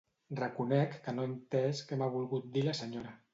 [0.37, 3.15] Reconec que no he entès què m'ha volgut dir la senyora.